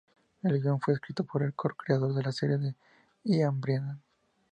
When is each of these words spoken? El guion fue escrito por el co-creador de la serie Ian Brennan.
El 0.41 0.59
guion 0.59 0.81
fue 0.81 0.95
escrito 0.95 1.23
por 1.23 1.43
el 1.43 1.53
co-creador 1.53 2.15
de 2.15 2.23
la 2.23 2.31
serie 2.31 2.73
Ian 3.23 3.61
Brennan. 3.61 4.01